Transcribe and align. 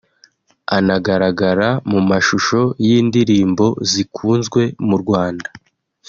anagaragara 0.77 1.69
mu 1.91 1.99
mashusho 2.09 2.59
y’indirimbo 2.87 3.65
zikunzwe 3.91 4.61
mu 4.87 4.95
Rwanda 5.01 5.47